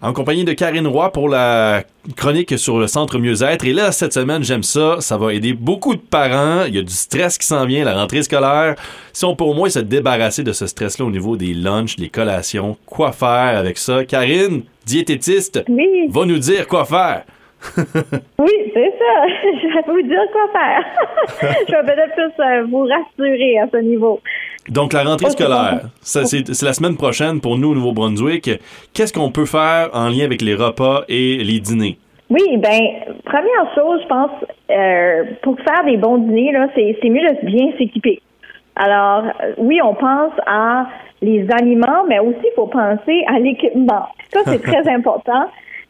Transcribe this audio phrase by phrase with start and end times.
[0.00, 1.82] En compagnie de Karine Roy pour la
[2.16, 3.66] chronique sur le centre mieux-être.
[3.66, 5.00] Et là, cette semaine, j'aime ça.
[5.00, 6.66] Ça va aider beaucoup de parents.
[6.68, 8.76] Il y a du stress qui s'en vient, la rentrée scolaire.
[9.12, 12.10] Si on peut au moins se débarrasser de ce stress-là au niveau des lunchs, les
[12.10, 14.04] collations, quoi faire avec ça?
[14.04, 15.64] Karine, diététiste,
[16.10, 17.24] va nous dire quoi faire.
[18.38, 19.26] oui, c'est ça.
[19.62, 21.56] Je vais vous dire quoi faire.
[21.68, 24.20] Je vais peut-être plus euh, vous rassurer à ce niveau.
[24.70, 28.50] Donc, la rentrée scolaire, c'est la semaine prochaine pour nous au Nouveau-Brunswick.
[28.92, 31.98] Qu'est-ce qu'on peut faire en lien avec les repas et les dîners?
[32.30, 32.78] Oui, ben
[33.24, 34.30] première chose, je pense,
[34.70, 38.20] euh, pour faire des bons dîners, là, c'est mieux de bien s'équiper.
[38.76, 40.88] Alors, euh, oui, on pense à
[41.22, 44.06] les aliments, mais aussi il faut penser à l'équipement.
[44.32, 45.46] Ça, c'est très important.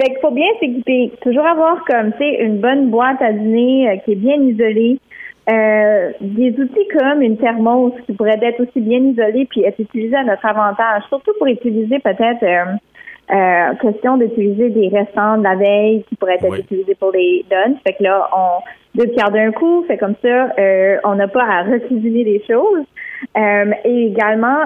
[0.00, 1.12] Fait qu'il faut bien s'équiper.
[1.20, 4.98] Toujours avoir comme, tu sais, une bonne boîte à dîner euh, qui est bien isolée.
[5.50, 10.14] Euh, des outils comme une thermos qui pourrait être aussi bien isolée puis être utilisée
[10.14, 12.76] à notre avantage, surtout pour utiliser peut-être euh,
[13.32, 17.76] euh question d'utiliser des restants de la veille qui pourraient être utilisés pour les lunchs.
[17.84, 18.62] Fait que là, on
[18.94, 22.84] deux pierres d'un coup, fait comme ça, euh, on n'a pas à recuisiner les choses.
[23.84, 24.58] et également,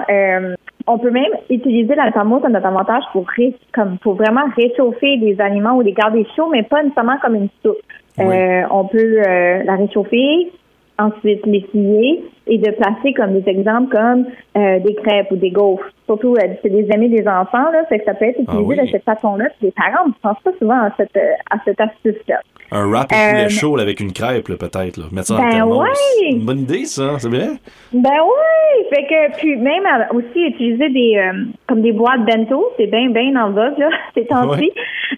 [0.85, 3.25] on peut même utiliser la thermos à notre avantage pour
[3.73, 7.49] comme pour vraiment réchauffer des aliments ou les garder chauds, mais pas nécessairement comme une
[7.63, 7.81] soupe.
[8.19, 9.21] on peut
[9.65, 10.51] la réchauffer,
[10.97, 14.25] ensuite les plier et de placer comme des exemples comme
[14.57, 15.85] euh, des crêpes ou des gaufres.
[16.05, 18.85] Surtout, euh, c'est des amis des enfants, là, fait que ça peut être utilisé ah
[18.85, 19.45] de cette façon-là.
[19.61, 22.39] les parents ne pensent pas souvent à cette, euh, à cette astuce-là.
[22.71, 25.13] Un wrap poulet chaud avec une crêpe, peut-être.
[25.13, 25.87] Mettre ça ben Ouais.
[26.19, 27.47] C'est une bonne idée, ça, c'est vrai?
[27.93, 28.85] Ben oui!
[28.89, 31.31] Fait que, puis même aussi utiliser des,
[31.65, 34.71] comme des boîtes bento, c'est bien, bien en vogue, là, ces temps-ci.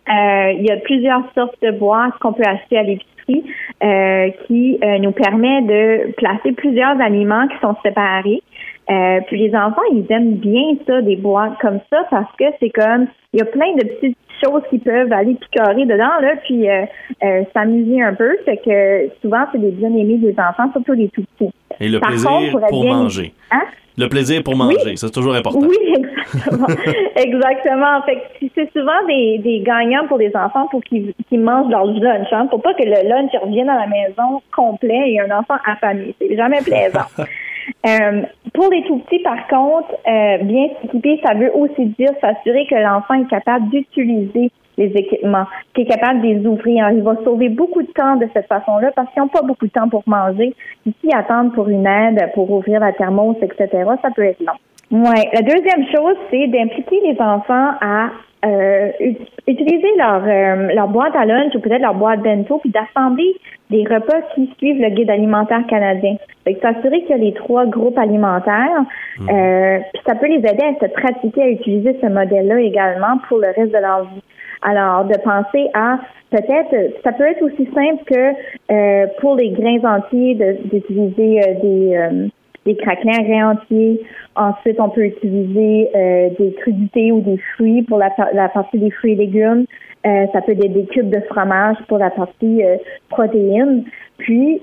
[0.08, 3.44] Il y a plusieurs sortes de boîtes qu'on peut acheter à l'épicerie
[3.84, 8.44] euh, qui euh, nous permet de placer plusieurs aliments qui sont séparés.
[8.90, 12.72] Euh, puis les enfants, ils aiment bien ça, des boîtes comme ça, parce que c'est
[12.72, 16.66] comme il y a plein de petites choses qui peuvent aller picorer dedans, là, puis
[17.54, 18.38] s'amuser un peu.
[18.46, 21.54] Fait que souvent, c'est des bien-aimés des enfants, surtout les tout petits.
[21.80, 22.30] Et le plaisir
[22.69, 23.34] pour manger.
[23.52, 23.63] Hein?
[24.00, 25.59] Le plaisir pour manger, c'est toujours important.
[25.59, 26.68] Oui, exactement.
[27.18, 28.02] exactement.
[28.03, 32.28] Fait c'est souvent des, des gagnants pour les enfants pour qu'ils mangent leur lunch.
[32.31, 36.16] Hein, pour pas que le lunch revienne à la maison complet et un enfant affamé.
[36.19, 37.08] C'est jamais plaisant.
[37.86, 38.24] Euh,
[38.59, 42.75] pour les tout petits, par contre, euh, bien s'équiper, ça veut aussi dire s'assurer que
[42.75, 46.90] l'enfant est capable d'utiliser les équipements, qui est capable de les ouvrir.
[46.92, 49.72] Il va sauver beaucoup de temps de cette façon-là parce qu'ils n'ont pas beaucoup de
[49.72, 50.53] temps pour manger.
[50.86, 53.69] Ici, attendre pour une aide, pour ouvrir la thermos, etc.,
[54.02, 54.59] ça peut être long.
[54.92, 55.30] Ouais.
[55.31, 58.09] La deuxième chose, c'est d'impliquer les enfants à
[58.45, 58.91] euh,
[59.47, 63.35] utiliser leur, euh, leur boîte à lunch ou peut-être leur boîte bento, puis d'assembler
[63.69, 66.16] des repas qui suivent le guide alimentaire canadien.
[66.44, 68.83] Fait que s'assurer qu'il y a les trois groupes alimentaires,
[69.19, 69.29] mmh.
[69.29, 73.39] euh, puis ça peut les aider à se pratiquer à utiliser ce modèle-là également pour
[73.39, 74.23] le reste de leur vie.
[74.61, 76.00] Alors, de penser à
[76.31, 78.33] peut-être, ça peut être aussi simple que
[78.71, 80.35] euh, pour les grains entiers,
[80.66, 82.27] d'utiliser euh, des, euh,
[82.66, 84.02] des craquelins grains entiers.
[84.36, 85.90] Ensuite, on peut utiliser
[86.38, 89.66] des crudités ou des fruits pour la, la partie des fruits et légumes.
[90.03, 92.62] ça peut être des cubes de fromage pour la partie
[93.09, 93.84] protéines.
[94.18, 94.62] Puis,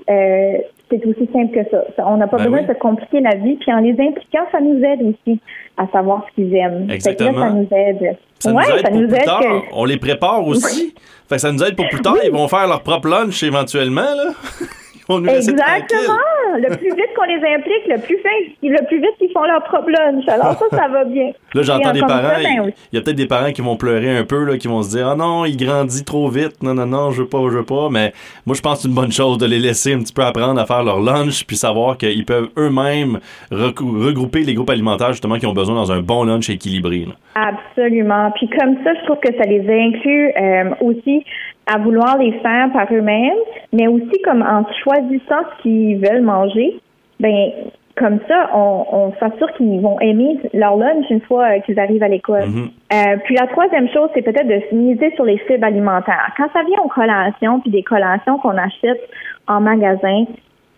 [0.89, 2.07] c'est aussi simple que ça.
[2.07, 3.55] On n'a pas ben besoin de se compliquer la vie.
[3.55, 5.39] Puis en les impliquant, ça nous aide aussi
[5.75, 6.89] à savoir ce qu'ils aiment.
[6.89, 7.39] Exactement.
[7.39, 8.17] ça nous aide.
[8.39, 9.63] Ça nous aide ça pour nous plus aide tard.
[9.73, 10.93] On les prépare aussi.
[11.27, 12.15] Fait que ça nous aide pour plus tard.
[12.23, 14.01] Ils vont faire leur propre lunch éventuellement.
[14.01, 14.31] Là.
[15.09, 16.17] Exactement.
[16.55, 18.29] Le plus vite qu'on les implique, le plus fin,
[18.63, 20.27] le plus vite qu'ils font leur propre lunch.
[20.27, 21.31] Alors ça, ça va bien.
[21.53, 22.41] Là, j'entends des parents.
[22.43, 24.81] Ben il y a peut-être des parents qui vont pleurer un peu, là, qui vont
[24.81, 26.61] se dire, ah non, il grandit trop vite.
[26.61, 27.89] Non, non, non, je veux pas, je veux pas.
[27.91, 28.13] Mais
[28.45, 30.59] moi, je pense que c'est une bonne chose de les laisser un petit peu apprendre
[30.59, 33.19] à faire leur lunch, puis savoir qu'ils peuvent eux-mêmes
[33.51, 37.07] regrouper les groupes alimentaires justement qui ont besoin dans un bon lunch équilibré.
[37.35, 38.31] Absolument.
[38.35, 41.23] Puis comme ça, je trouve que ça les inclut euh, aussi
[41.67, 43.37] à vouloir les faire par eux-mêmes,
[43.73, 46.79] mais aussi comme en choisissant ce qu'ils veulent manger,
[47.19, 47.51] ben
[47.97, 52.03] comme ça, on, on s'assure qu'ils vont aimer leur lunch une fois euh, qu'ils arrivent
[52.03, 52.43] à l'école.
[52.43, 52.69] Mm-hmm.
[52.93, 56.31] euh, puis la troisième chose, c'est peut-être de miser sur les fibres alimentaires.
[56.37, 59.01] Quand ça vient aux collations, puis des collations qu'on achète
[59.47, 60.25] en magasin,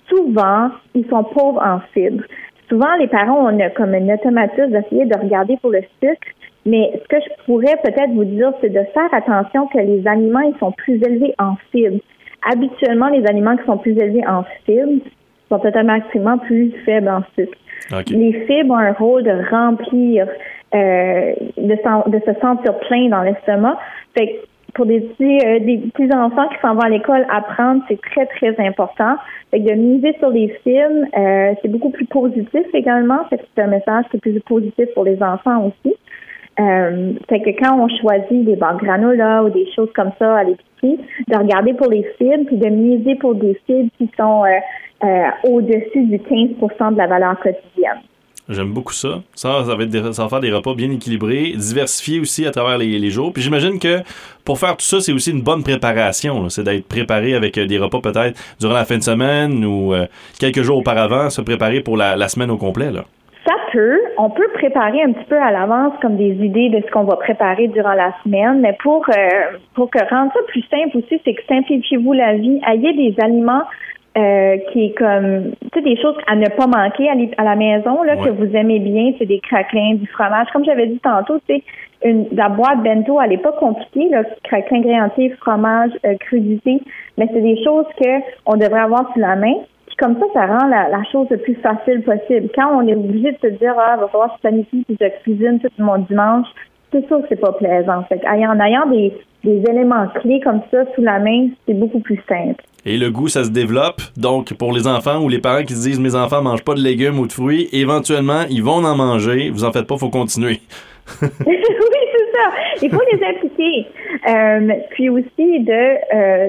[0.07, 2.23] souvent, ils sont pauvres en fibres.
[2.69, 6.27] Souvent, les parents ont comme un automatisme d'essayer de regarder pour le sucre,
[6.65, 10.41] mais ce que je pourrais peut-être vous dire, c'est de faire attention que les aliments
[10.41, 11.99] ils sont plus élevés en fibres.
[12.49, 15.01] Habituellement, les aliments qui sont plus élevés en fibres
[15.49, 17.57] sont automatiquement plus faibles en sucre.
[18.11, 20.27] Les fibres ont un rôle de remplir,
[20.75, 23.77] euh, de, de, se sentir plein dans l'estomac.
[24.15, 24.41] Fait
[24.79, 28.25] pour des petits, euh, des petits enfants qui s'en vont à l'école, apprendre, c'est très,
[28.27, 29.17] très important.
[29.51, 33.19] Fait de miser sur les fibres, euh, c'est beaucoup plus positif également.
[33.29, 35.93] C'est un message qui est plus positif pour les enfants aussi.
[36.61, 40.43] Euh, fait que quand on choisit des banques granola ou des choses comme ça à
[40.45, 44.59] l'épicerie, de regarder pour les fibres puis de miser pour des fibres qui sont euh,
[45.03, 47.99] euh, au-dessus du 15% de la valeur quotidienne.
[48.49, 49.21] J'aime beaucoup ça.
[49.35, 52.77] Ça, ça va, être ça va faire des repas bien équilibrés, diversifiés aussi à travers
[52.77, 53.31] les, les jours.
[53.31, 53.99] Puis j'imagine que
[54.43, 56.49] pour faire tout ça, c'est aussi une bonne préparation.
[56.49, 59.93] C'est d'être préparé avec des repas peut-être durant la fin de semaine ou
[60.39, 62.91] quelques jours auparavant, se préparer pour la, la semaine au complet.
[62.91, 63.03] Là.
[63.45, 63.99] Ça peut.
[64.17, 67.15] On peut préparer un petit peu à l'avance comme des idées de ce qu'on va
[67.15, 71.33] préparer durant la semaine, mais pour euh, pour que rendre ça plus simple aussi, c'est
[71.33, 72.59] que simplifiez-vous la vie.
[72.67, 73.63] Ayez des aliments
[74.17, 78.03] euh, qui est comme tu sais des choses à ne pas manquer à, la maison
[78.03, 80.47] là que vous aimez bien, c'est des craquelins, du fromage.
[80.51, 81.63] Comme j'avais dit tantôt, c'est
[82.03, 86.81] une la boîte bento elle est pas compliquée là, craquelins grillés entiers, fromage, euh, crudité,
[87.17, 88.09] mais c'est des choses que
[88.45, 89.55] on devrait avoir sous la main
[89.99, 92.49] comme ça, ça rend la, chose le plus facile possible.
[92.55, 95.21] Quand on est obligé de se dire, ah, il va falloir se planifier puis je
[95.21, 96.47] cuisine tout mon dimanche,
[96.91, 98.03] c'est sûr que c'est pas plaisant.
[98.03, 99.13] Fait en ayant des,
[99.43, 102.63] éléments clés comme ça sous la main, c'est beaucoup plus simple.
[102.85, 104.01] Et le goût, ça se développe.
[104.17, 106.81] Donc, pour les enfants ou les parents qui se disent mes enfants mangent pas de
[106.81, 109.49] légumes ou de fruits, éventuellement, ils vont en manger.
[109.49, 110.59] Vous en faites pas, faut continuer.
[111.21, 112.51] oui, c'est ça.
[112.81, 113.87] Il faut les impliquer.
[114.27, 116.47] Euh, puis aussi de, euh,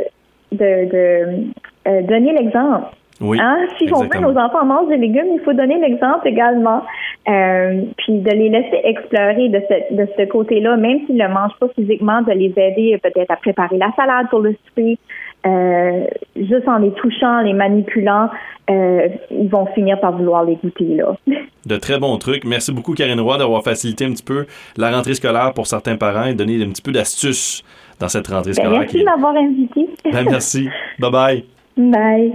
[0.53, 1.51] de,
[1.89, 2.87] euh, donner l'exemple.
[3.21, 3.67] Oui, hein?
[3.79, 6.83] Si on veut nos enfants mangent des légumes, il faut donner l'exemple également.
[7.29, 11.29] Euh, puis de les laisser explorer de ce, de ce côté-là, même s'ils ne le
[11.29, 14.99] mangent pas physiquement, de les aider peut-être à préparer la salade pour le souper.
[15.47, 16.05] Euh,
[16.37, 18.29] juste en les touchant, les manipulant,
[18.69, 21.17] euh, ils vont finir par vouloir les goûter là.
[21.67, 22.45] De très bons trucs.
[22.45, 24.47] Merci beaucoup Karine Roy d'avoir facilité un petit peu
[24.77, 27.63] la rentrée scolaire pour certains parents et donné un petit peu d'astuces
[27.99, 28.81] dans cette rentrée ben, scolaire.
[28.81, 29.89] merci de m'avoir invité.
[30.05, 30.69] Ben, merci.
[30.99, 31.45] bye bye.
[31.77, 32.33] Bye.